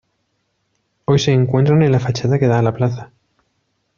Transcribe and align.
Hoy 1.05 1.19
se 1.19 1.31
encuentran 1.31 1.83
en 1.83 1.91
la 1.91 1.99
fachada 1.99 2.39
que 2.39 2.47
da 2.47 2.57
a 2.57 2.61
la 2.63 2.73
plaza. 2.73 3.11